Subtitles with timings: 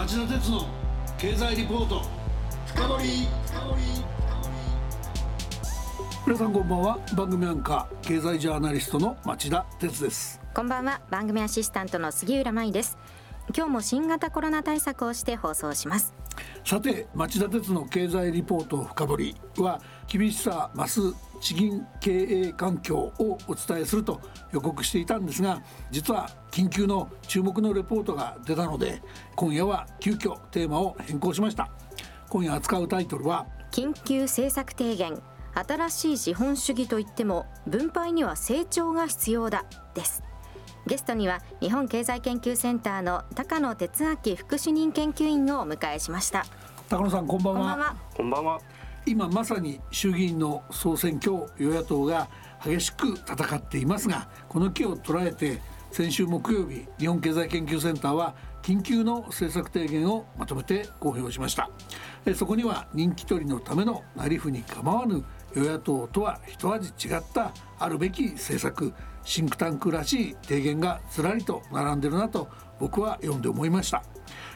[0.00, 0.66] 町田鉄の
[1.18, 2.00] 経済リポート。
[2.64, 3.28] 深掘
[6.26, 6.98] 皆さんこんばんは。
[7.14, 10.40] 番組アンカー経済ジャーナリストの町田鉄です。
[10.54, 11.02] こんばんは。
[11.10, 12.96] 番組アシスタントの杉浦舞です。
[13.54, 16.14] 今日も新型コロナ対策をして放送します。
[16.64, 21.00] さて町田鉄の経済リポート深掘りは厳しさ増す
[21.40, 22.10] 地銀経
[22.48, 24.20] 営環境をお伝えすると
[24.52, 29.02] 予告していたんですが実は緊急の注目のレポートが出たので
[29.34, 31.70] 今夜は急遽テーマを変更しました。
[32.28, 35.20] 今夜扱うタイトルは緊急政策提言
[35.52, 40.22] 新しい資本主義といっても分配には成長が必要だです。
[40.86, 46.44] ゲストには日本経済研究センターの高野哲明副主任研究員をお迎えしました。
[46.88, 47.96] 高野さんこんばんは。
[48.16, 48.60] こんばんは
[49.06, 52.28] 今まさに衆議院の総選挙与野党が
[52.64, 61.70] 激しく戦っていますがこの機を捉えて先週木曜日日本経済研究センターは緊急の政策提言をまとめて公表しました。
[62.34, 68.92] そこには人気取りのためのなりふに構わぬ与野党とは一味違ったあるべき政策
[69.24, 72.48] シンクタンクらしい提言がずらりと並んでるなと
[72.78, 74.04] 僕は読んで思いました。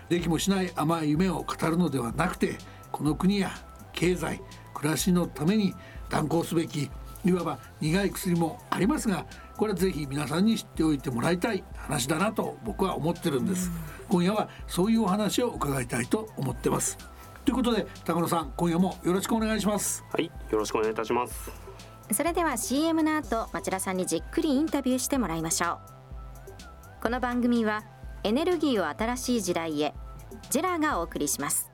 [0.08, 2.58] できもしない甘い夢を語るのではなくて
[2.92, 3.50] この国や
[3.94, 4.40] 経済
[4.74, 5.74] 暮らしのために
[6.10, 6.90] 断行すべき
[7.24, 9.24] いわば苦い薬もありますが
[9.56, 13.70] これはぜひ皆さんに知っておいてもらいたい話だなと僕は思ってるんです。
[14.08, 16.98] 今夜はそういうお話を伺いたいと思ってます。
[17.44, 20.04] ということで高野さん今夜もよろしくお願いします。
[20.10, 21.50] はいよろしくお願いいたします。
[22.12, 25.94] それでは CM の後町田さんにじっくりインタビューしてもらいましょう。
[27.00, 27.84] この番組は
[28.24, 29.94] エネルギーを新しい時代へ
[30.48, 31.73] ジェラがお送りします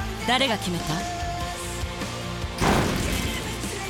[0.27, 0.83] 誰が決めた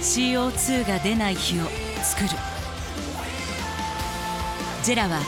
[0.02, 1.66] ？CO2 が出ない日を
[2.04, 2.30] 作る。
[4.84, 5.20] ジェラは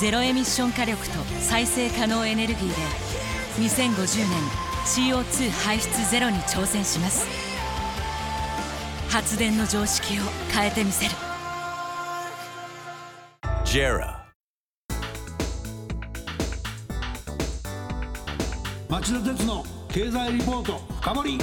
[0.00, 2.74] ゼロエミッション火力と再生可能エネルギーで
[3.68, 4.40] 2050年
[4.84, 7.26] CO2 排出ゼロに挑戦します。
[9.10, 11.12] 発電の常識を変えてみせる。
[13.64, 14.16] JERA
[18.88, 19.64] 町田鉄の
[19.96, 21.38] 経済リポート深掘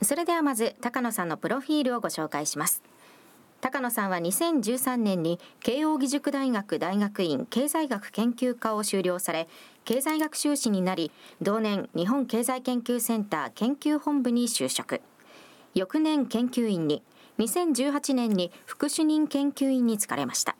[0.00, 2.82] それではまず高野さんのプロフィールをご紹介します。
[3.60, 9.48] 高野さんは2013年に慶應義塾大学大学院経済学研究科を修了され
[9.84, 11.12] 経済学修士になり
[11.42, 15.02] 同年日本経済研究センター研究本部に就職。
[15.74, 17.02] 翌年研究員に
[17.38, 20.56] 2018年に副主任研究員に就かれました。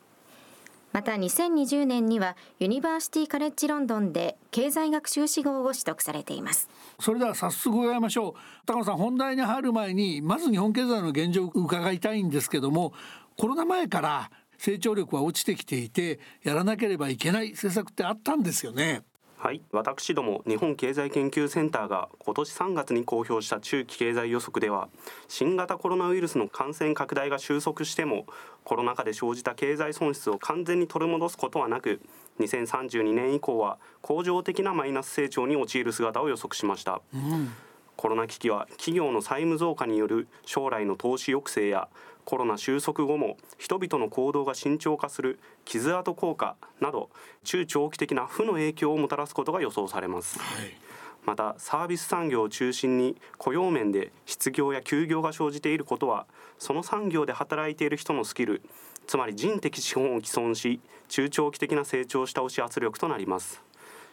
[0.92, 6.68] また2020年にはユニバーシティカレッジロンドンで経済学修士号を取得されています。
[6.98, 8.32] それでは早速伺いましょう。
[8.66, 12.92] 高野さん本題に入る前にまず日本経済の現状を伺いたいんですけども
[13.36, 19.02] コロナ前から成長力は落ちてきていてやらなければいけない政策ってあったんですよね。
[19.40, 19.62] はい。
[19.70, 24.88] 私ども日本経済研究センターが今年3月に公表した中期経済予測では
[25.28, 28.26] 新型コロナウイルスの感染拡大が収束しても
[28.64, 32.00] コロナ禍で生じた経済損失を完全に取り戻すことはなく
[32.40, 37.52] 2032年以降は恒常的なマイナス成長に陥る姿を予測しました、うん、
[37.96, 41.88] コロナ危機は企業の債務増加による将来の投資抑制や
[42.28, 47.08] コロナ収束後も人々の行動が慎重化する傷跡効果など
[47.42, 50.76] 中長期的な負の影響をもたらすことが予想されます、はい、
[51.24, 56.26] またサービス産業を中心に雇用面で失業や休業が生じていることは
[56.58, 58.60] その産業で働いている人のスキル
[59.06, 63.62] つまり人的資本を毀損し中長期的な成長した押し圧力となります。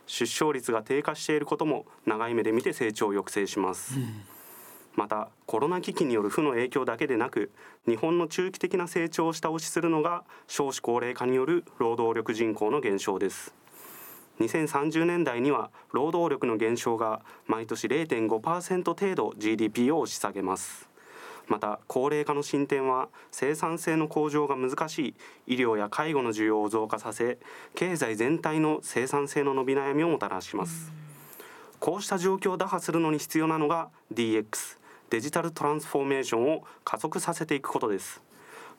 [0.07, 4.34] 出生率が低下していることも長い目で見て成長を抑制します、うん
[4.95, 7.51] またコロナ危機による負の影響だけでなく
[7.85, 13.53] 日本の中期的な成長を下押しするのが少子高齢化による労働力人口の減少です。
[14.39, 20.89] 2030年代には労働力の減少が毎年0.5%程度 GDP を押し下げます。
[21.47, 25.15] また高齢化の進展は生産性の向上が難し
[25.47, 27.37] い医療や介護の需要を増加させ
[27.75, 30.91] 経済全体の生産性の伸び悩みをもたらします。
[31.79, 34.77] こうした状況を打破するのに必要なのが DX
[35.09, 38.21] デジタルトランスフォーメーションを加速させていくことです。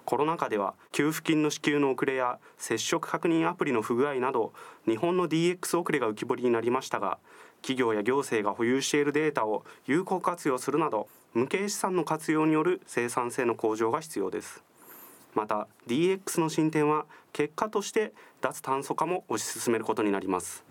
[0.07, 4.53] コロナ禍では給付金の支給の遅れや接触確認アプリの不具合など
[4.87, 7.19] 日本の DX 遅れが浮き彫りになりましたが
[7.61, 14.63] 企業や行政が保有しているデータを有効活用するなど無形資産の活用による生産性の向上が必要です。
[15.35, 20.65] また DX の進展は結果として脱炭素化も推し進めることになります。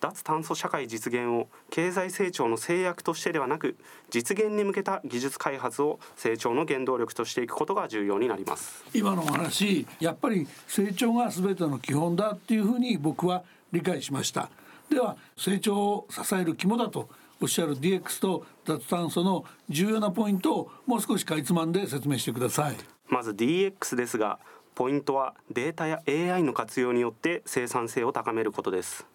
[0.00, 3.76] 脱炭素社会実現を経済成長の制約としてではなく
[4.10, 8.84] 実現に向けた技術開発を成長の原動力としていくことが重要になります。
[8.94, 13.42] 今のお話やっぱり成長が全ての基本だっていうふうに僕は
[13.72, 14.50] 理解しました。
[14.90, 17.08] では成長を支える肝だと
[17.40, 22.76] おっしゃる DX と脱炭素の重要なポイントをもう少しかいつまんで説明してください。
[23.08, 24.38] まず DX ですが
[24.78, 29.07] ポイントはデータや AI の活用によって生産性を高めることです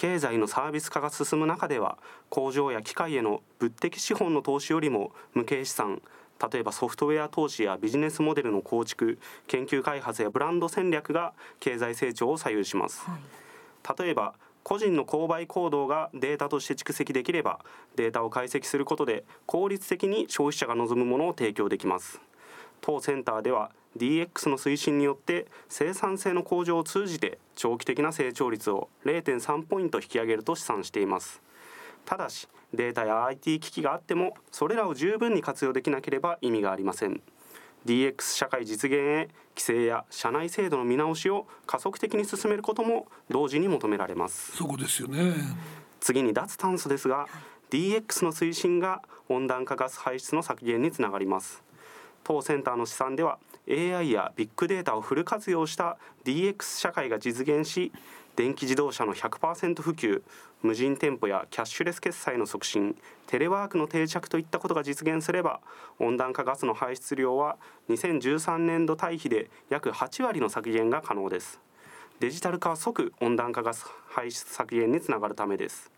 [0.00, 1.98] 経済のサービス化が進む中では
[2.30, 6.00] 工場や機械への物的資本の投資よりも無形資産
[6.50, 14.32] 例えばソフトウェア投資やビジネスモデルの構築研究開発やブランド戦略が経済成長を左右します、はい、例えば
[14.62, 17.60] 個人の購買行動がデータとして蓄積できれば
[17.96, 22.22] データを解析することで効率的に消費者が望むものを提供できます。
[22.80, 31.42] 当センターでは DX の推進によって生産性の向上を通じて長期的な成長率を0.3ポイント引き上げると試算しています。
[32.04, 37.20] ただしデータや IT 機器があってもそれらを十分に活用できなければ意味がありません。
[37.86, 44.56] DX 社会実現へ規制や社内制度の見直しを加速的に進めることも同時に求められます。
[44.56, 45.34] そこですよね。
[46.00, 47.26] 次に脱炭素ですが
[47.70, 51.62] DX の推進が温暖化ガス排出の削減につながります
[52.24, 53.38] 当センターの試算では
[53.68, 57.92] AI やビッグデータをフル活用した DX 社会が実現し
[58.36, 60.22] 電気自動車の100%普及
[60.62, 62.96] 無人店舗やキャッシュレス決済の促進
[63.26, 65.60] テレワークの定着といったことが実現すれば
[65.98, 67.56] 温暖化ガスの排出量は
[67.88, 71.60] 2013年度対比で約8割の削減が可能です。
[72.20, 75.89] デジタル化は即温暖化ガス排出削減につながるためです。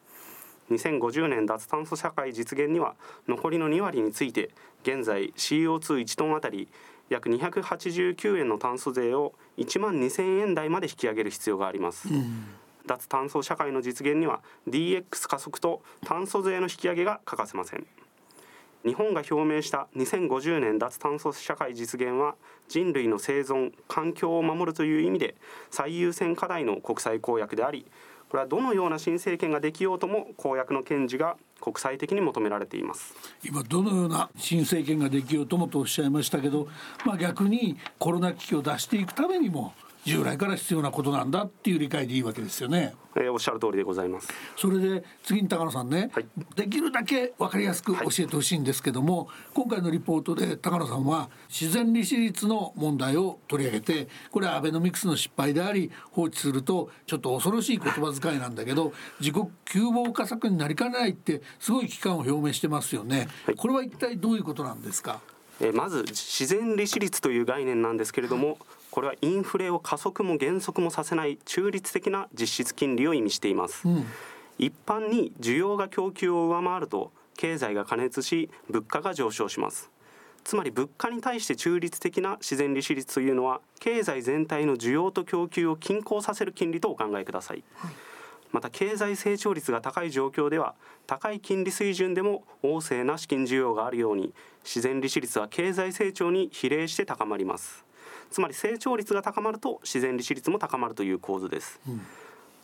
[0.72, 2.94] 2050年脱炭素社会実現には
[3.28, 4.50] 残りの2割について
[4.82, 6.68] 現在 CO21 トンあたり
[7.08, 12.46] 約289円の炭素税を1万2000円台まで引き上げる必要があります、うん、
[12.86, 17.86] 脱炭素社会の実現には DX 加速と炭素税の引き上げが欠かせません。
[18.84, 22.34] 日本が表明した2050年脱炭素社会実現は
[22.68, 25.36] 人類の生存環境を守るという意味で
[25.70, 27.86] 最優先課題の国際公約であり
[28.32, 33.14] これはどのような新政権ができようとも公約の堅持が国際的に求められています。
[33.44, 36.66] 今どのような新政権ができようともとおっしゃいましたけど、
[37.04, 42.94] まあ、逆にコロナ危機を出していくためにも従来から必要なことなんだっていう理解でいいわけですよね。
[43.14, 44.28] えー、おっしゃる通りでございます。
[44.56, 46.26] それで次に高野さんね、はい、
[46.56, 63.28] できるだけ分かりやすく教えてほしいんですけども、はい、今回のリポートで高野さんは自然利子率の問題を取り上げてこれはアベノミクスの失敗であり放置するとちょっと恐ろしい言葉遣いなんだけど自国窮乏化策になりかねないってすごい危機感を表明してますよね。
[63.46, 65.20] はい、これは一体どういうことなんですか？
[65.60, 68.58] えまず自然利子率という概念なんですけれども、
[68.92, 74.04] これはインフレを加速も減速もさせない中立的な実質金利を意味しています、うん、
[74.58, 79.90] 一般に需要が供給を上回ると経済が過熱し物価が上昇します。
[80.44, 87.92] つまり物価に対して中立的な自然利子率というのは経済全体の需要と供給を均衡させる金利とお考えください、はい、
[88.50, 90.74] また経済成長率が高い状況では
[91.06, 94.34] 高い金利水準でも旺盛な資金需要があるように
[94.64, 97.84] 自然利子率は経済成長に比例して高まります
[98.32, 102.00] つまり成長率が高まると自然利子率も高まるという構図です、うん、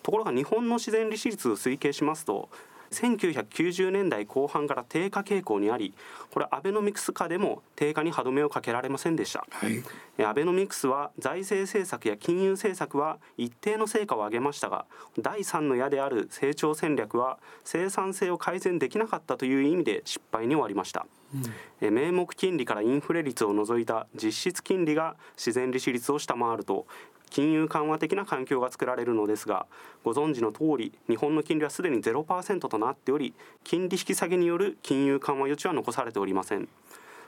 [0.03, 2.49] ところが日本の自然利子率を推計しますと
[2.91, 5.95] 1990年代後半から低下傾向にあり
[6.31, 14.87] これアベノミクス下でも低下に歯止めをかけられませんでした、はい、アベノミクスは財政政策や金融政策は一定の成果を上げましたが
[15.19, 21.07] 第3の矢である成長戦略は生産性を改善できなかったという意味で失敗に終わりました。
[21.81, 26.87] うん、名目金利からインフレ率を除いた実質金利が自然利子率を下回ると
[27.29, 29.67] 金融緩和的な環境が作られるのですが
[30.05, 36.69] ご存知の通り日本の金利はすでに0%となっており金利引き下げによる金融緩和余地は残されておりません。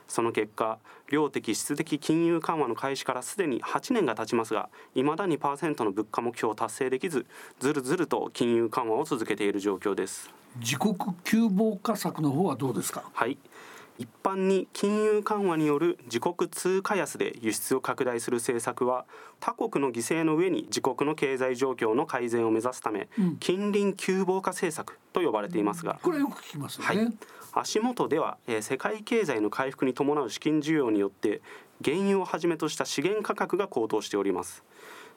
[0.07, 0.77] その結果
[1.09, 7.25] 量的質的金融緩和の開始からすでに8年が経ちますがいまだ2%の物価目標を達成できず
[7.59, 10.29] ずるずると金融緩和を続けている状況です。
[10.57, 13.03] 自国窮乏化策の方はどうですか？
[13.13, 13.37] はい
[13.97, 19.05] 一般に金融緩和による自国通貨安で輸出を拡大する政策は
[19.39, 27.13] 他国の犠牲の上に自国の経済状況の改善を目指すため、うん、近隣窮乏化政策と呼ばれていますが、これよく聞きます、ね、はい。
[27.53, 31.41] 足元では、えー、世界経済の回復に伴う資金需要によって
[31.83, 34.63] 原油をはじめとした資源価格が高騰しております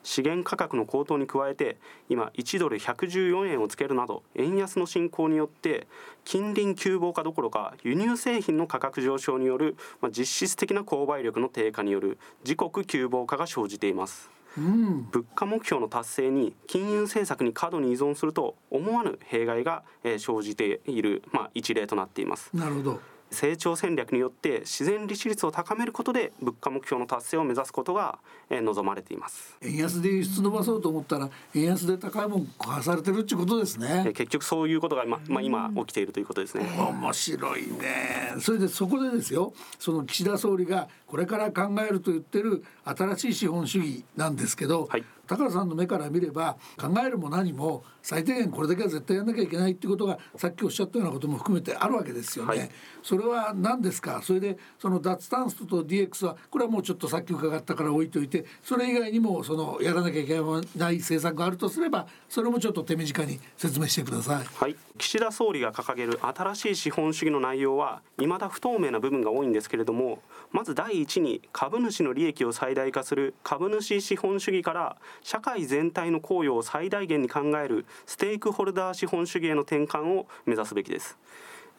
[0.05, 5.89] 資源価格の高騰に加えて今1ドル114円をつけるなど円安の進行によって
[6.25, 14.31] 近隣急防化どころか輸入製品の価格上昇による、まあ、実質的な購買力の低下による自国急防化が生じています。
[14.57, 22.51] うん、物価目標の達成に金融政策に過度に依存すると思わぬ弊害が生じている、まあ、一例となっています。
[22.55, 23.01] なるほど
[23.35, 28.19] 成長戦略によって自然利子率を高めることで物価目標の達成を目指すことが
[28.51, 29.57] 望まれています。
[29.63, 34.05] 円安で輸出伸ばそうと思ったら円安で高いもん買わされてるってことですね。
[34.15, 36.65] 結局そういうことがま、まあ、今起きているということですね。
[36.79, 38.35] 面白いね。
[38.41, 52.59] それでそこでですよその岸田総理がこれから考えると言ってる新しい資本主義なんですけど、はい高田さんの目から見れば考えるも何も最低限これだけは絶対やんなきゃいけないっていうことがさっきおっしゃったようなことも含めてあるわけですよね。
[52.59, 52.71] はい、
[53.03, 54.21] それは何ですか？
[54.23, 64.45] それでその脱炭素と DX はこれはもうちょっとさっき伺ったから置いといてそれ以外にもそのやらなきゃいけない政策があるとすればそれもちょっと手短に説明してください。
[64.45, 70.21] はい、岸田総理が掲げる新しい資本主義の内容は未だ不透明な部分が多いんですけれども
[70.53, 81.19] まず第一に株主の利益を最大化する株主資本主義から社会全体の効用を最大限に考えるステークホルダー資本主義への転換を目指すべきです。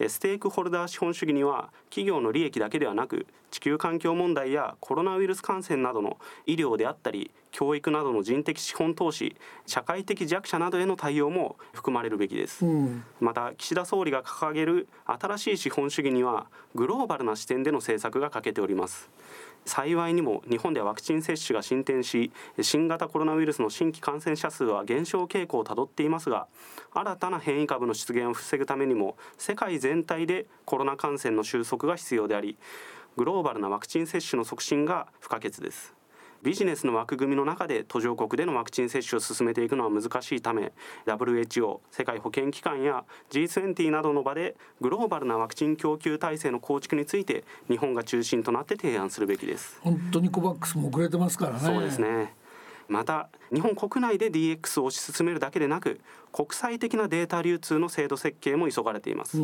[0.09, 19.09] ステークホルダー資本主義には企業の利益だけではなく地球環境問題やコロナウイルス感染などの医療であったり教育などの人的資本投資社会的弱者などへの対応も含まれるべきです、うん、また岸田総理が掲げる新しい資本主義にはグローバルな視点での政策が欠けております
[19.65, 22.31] 幸いにも日本ではワクチン接種が進展し
[22.61, 26.47] 新型コロナウイルスの新規感染者数は減少傾向をたどっていますが
[26.93, 32.57] 新たな変異株の出現を防ぐためにも世界全体でコロナ感染の収束が必要であり
[33.17, 35.94] グローバルなワクチン接種の促進が不可欠です。
[36.45, 40.73] ビジネスの枠組みの中で途上国でのワクチン接種を進めていくのは難しいため
[41.07, 49.79] WHO 世界保健機関や G20 などの場でグローバルなワクチン供給体制の構築について日本が中心となって提案するべきです。
[49.81, 51.59] 本当にコバックスも遅れてますからね。
[51.61, 52.35] そうですね。
[52.87, 55.99] また日本国内で DX を推し進めるだけでなく
[56.31, 59.39] 国際的なデータ流通の制度設計も急がれています、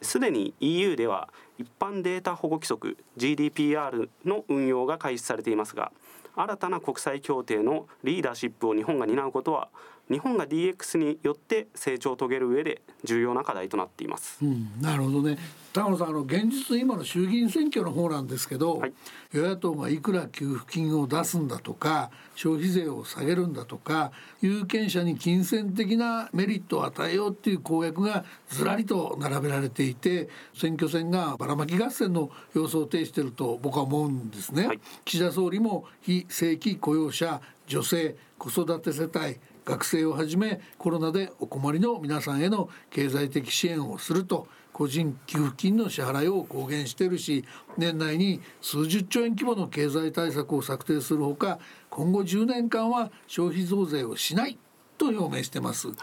[0.00, 5.90] すでに EU では一般データ保護規則 GDPR の運用が開始されていますが
[6.34, 9.68] 新たな国際協定のリーダーシップを日本が担うことは
[10.10, 14.38] 日本が DX によって成長を遂げる上で重要な課題となっています。
[14.42, 15.38] うん、なるほどね。
[15.72, 18.92] 高野さんあの現実今の衆議院選挙の方なんですけど、はい、
[19.32, 34.66] 与野党がいくら給付金を出すんだとか消費税を下げるんだとか有権者に金銭的なメリットを与えようっていう公約がずらりと並べられていて選挙戦がばらまき合戦の様相を呈していると僕は思うんですね。
[34.66, 39.38] はい、岸田総理も非正規雇用者女性子育て世帯
[39.70, 47.44] 学生をはじめコロナでお困りの皆さんへの経済的支援をすると個人給付金の支払いを公言しているし
[47.78, 54.58] 年内に数十兆円規模の経済対策を策定するほか今後10年間は消費増税をしない
[54.98, 55.96] と表明してます、はい、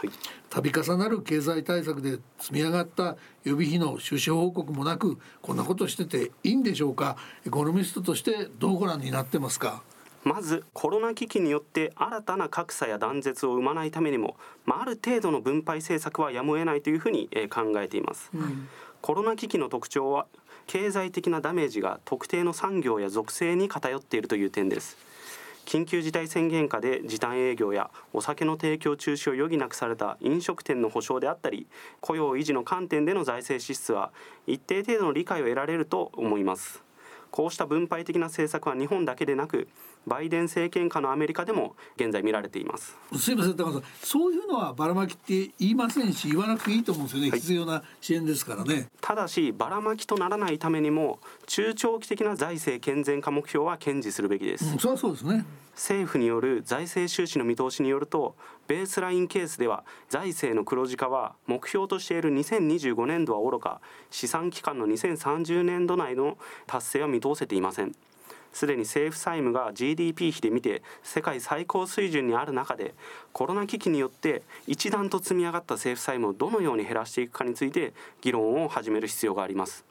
[0.48, 7.16] 度重なる経済対策で積み上がった予備費の収支報告もなくこんなことしてていいんでしょうか？
[7.46, 9.82] エコノミストとしてどうご覧になってますか？
[10.28, 18.68] まずコロナ危機によって新たな格差や断絶を生まないためにも、まあ、ある程度の分配政策はやむを得ないというふうに、え考えています、うん、
[19.00, 20.26] コロナ危機の特徴は
[20.66, 24.98] 経済的なダメージが特定の産業や属性に偏っているという点です。
[25.64, 31.66] 緊急事態宣言下で時短営業やお酒の提供中止を余儀なくされた飲食店の保障であったり
[32.00, 34.10] 雇用維持の観点での財政支出は
[34.46, 36.82] 一定程度の理解を得られると思います
[37.30, 39.68] こうした分配的な政策は日本だけでなく
[40.06, 42.96] バイデン政権下のアメリカでも現在見られています。
[43.16, 43.56] すいません。
[43.56, 48.86] 高さんそういうのはばらまきって言いませんし言わなくていいと思うんですよね、はい、必要な支援ですからね。
[49.00, 55.44] ただしばらまきとならないためにも中長期的な財政健全化目標は堅持するべきです、うん、そそうですね
[55.78, 58.34] 政府による財政収支の見通しによると
[58.66, 63.80] ベースラインケースでは財政の黒字化は目標としている2025年度はおろか
[64.10, 67.94] 試算期間の2030年度内の達成は見通せていません。
[68.52, 72.94] すでに政府債務が GDP 比で見て世界最高水準にある中で
[73.32, 79.84] コロナ危機によって一段と積み上がった政府債務をどのように減らしていくかについて議論を始める必要があります。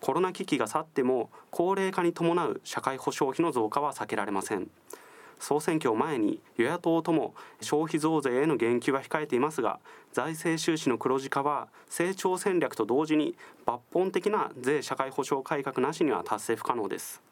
[0.00, 4.70] コロナ危機が去っても高齢化に伴う社会保障費の増加は避けられません。
[5.38, 9.78] 総選挙を前に与野党とも消費増税への言及は控えていますが
[10.12, 13.34] 財政収支の黒字化は成長戦略と同時に
[13.66, 17.22] 抜本的な税社会保障改革なしには達成不可能です。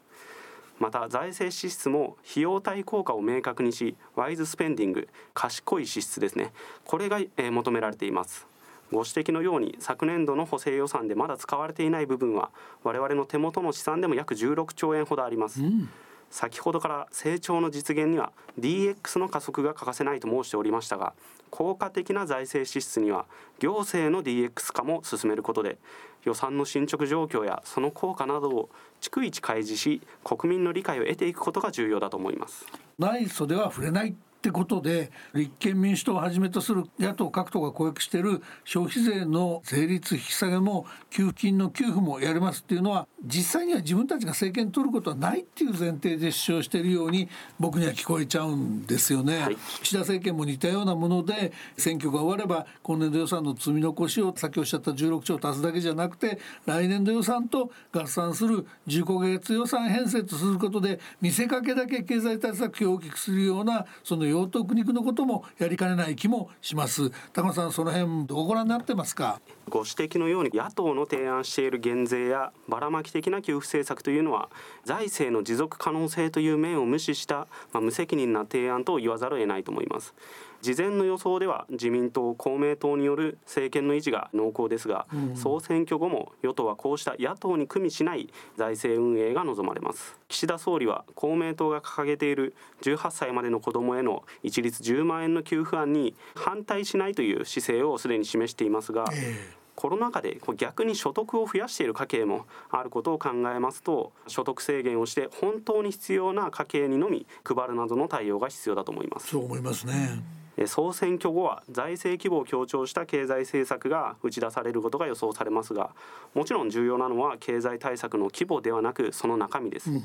[0.79, 6.53] また財政支出も費用対効果を明確にしワイズスペンディング賢い支出ですね。
[6.85, 8.45] これが求められています。
[8.91, 12.51] ご指摘のように昨年度の補正予算でまだ使われていない部分は
[12.83, 15.89] 我々の手元の試算でも約16兆円ほどあります、うん。
[16.29, 21.13] 先ほどから成長の実現には DX の加速が欠かせないと申しておりましたが
[21.49, 23.25] 効果的な財政支出には
[23.59, 25.77] 行政の DX 化も進めることで
[26.25, 28.69] 予算の進捗状況やその効果などを
[29.01, 32.65] 逐一開示し国民の理解を得ていくことが重要だと思います。
[32.99, 34.15] 内装では触れない。
[34.47, 47.27] ってことで立憲民主党をはじめとする野党各党が公約している消費税の税率引き下げも給付金の給付もやりますっていうのは実際には自分たちが政権取ることはないっていう前提で主張しているように
[47.59, 67.11] 僕には聞こえちゃうんですよね、はい、岸田政権も似たようなもので選挙が終われば今年度予算の積み残しを先おっしゃった16兆足すだけじゃなくて来年度予算と合算する15か月予算編成とすることで見せかけだけ経済対策費を大きくするようなその用途苦肉のこともやりかねない気もします。
[67.33, 69.41] 高野さんその辺どうご覧になってますか？
[69.67, 74.49] ご指摘のように野党の提案している減税やばらまき的な給付政策というのは
[74.85, 80.13] 財政の持続可能性という面を無視した、まあ、無責任な提案と言わざるを得ないと思います。
[80.61, 90.17] 事前の予想では自民党公明党による政権の維持が濃厚ですが、うん、総選挙後も与党はこうした野党に組みしない財政運営が望まれます。
[90.27, 109.27] 岸田総理は公明党が掲げている18歳までの子どもへの一律10万円の給付案に反対しないという姿勢をすでに示していますが、えーコロナ禍で逆に所得を増やしている家計もあることを考えますと所得制限をして本当に必要な家計にのみ配るなどの対応が必要だと思います。
[109.27, 110.23] そう思いますね
[110.65, 115.91] 総選挙後は財政規模を強調した経済政策が打ち出されることが予想されますが
[116.33, 120.03] もちろん重要なのは経済対策の規模ではなくその中身です、うん、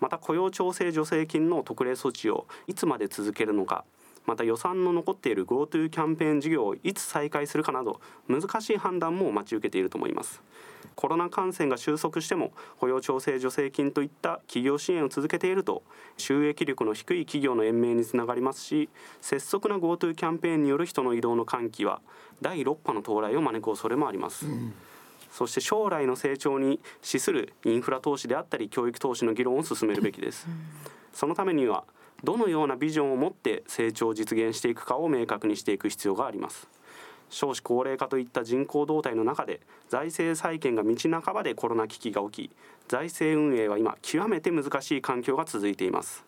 [0.00, 3.84] また雇用調整助成金の特例措置をいつまで続けるのか
[4.26, 10.42] また予算の残っている GoTo キャンペーン事業をいつ再開するかなど難しい判断も待ち受けていると思います
[10.94, 15.82] コロナ感染が収束しても雇用調整助成金といった企業支援を続けていると
[16.16, 18.88] 収益力の低い企業の延命につながりますし
[19.20, 22.00] 拙速な GoTo キャンペーンによる人の移動の喚起は
[22.42, 24.72] 第6波の到来を招く恐れもあります、うん
[25.30, 30.46] そして将来の成長に資するインフラ投資であったり教育投資の議論を進めるべきです。
[31.12, 31.84] そのためには
[32.24, 36.68] どのようなビジョンを持って成長を実現していくかを明確にしていく必要があります。
[37.30, 42.50] 少子高齢化といった人口動態の中で財政再建が道半ばでコロナ危機が起き
[42.88, 46.24] 財政運営は今極めて難しい環境が続いています。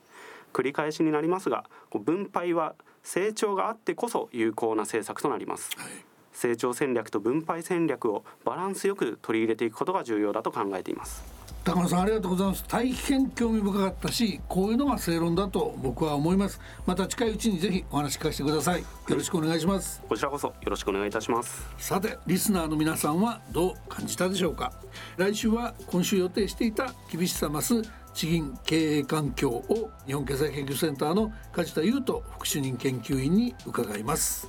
[0.52, 5.88] 繰り返しになりますが分配は成長があってこそ有効な政策となります、はい、
[6.32, 12.64] 成長戦略と分配戦略をバランスよく取り入れていくことが重要だと考えています高野さんありがとうございます。
[12.66, 16.60] 大変興味深かったしこういうのが正論だと僕は思います。
[16.86, 18.80] また近いうちにぜひお話聞かせてください。
[18.80, 20.02] よろしくお願いします。
[20.08, 21.64] こちらこそよろしくお願いいたします。
[21.78, 24.72] さてリスナーの皆さんはどう感じたでしょうか。
[25.16, 34.48] 来週は今週予定していた厳しさ増す地銀経営環境を日本経済研究センターの梶田優斗副主任研究員に伺います